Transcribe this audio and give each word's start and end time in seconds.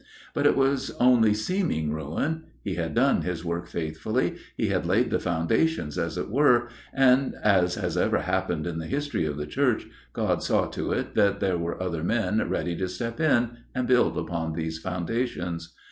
But 0.33 0.47
it 0.47 0.57
was 0.57 0.89
only 0.99 1.35
seeming 1.35 1.91
ruin. 1.91 2.45
He 2.63 2.73
had 2.73 2.95
done 2.95 3.21
his 3.21 3.45
work 3.45 3.67
faithfully; 3.67 4.35
he 4.57 4.69
had 4.69 4.87
laid 4.87 5.11
the 5.11 5.19
foundations, 5.19 5.95
as 5.95 6.17
it 6.17 6.31
were; 6.31 6.69
and, 6.91 7.35
as 7.43 7.75
has 7.75 7.95
ever 7.97 8.17
happened 8.21 8.65
in 8.65 8.79
the 8.79 8.87
history 8.87 9.27
of 9.27 9.37
the 9.37 9.45
Church, 9.45 9.85
God 10.11 10.41
saw 10.41 10.65
to 10.69 10.91
it 10.91 11.13
that 11.13 11.39
there 11.39 11.59
were 11.59 11.79
other 11.79 12.03
men 12.03 12.49
ready 12.49 12.75
to 12.77 12.87
step 12.89 13.19
in, 13.19 13.57
and 13.75 13.85
build 13.87 14.17
upon 14.17 14.53
these 14.53 14.79
foundations. 14.79 15.75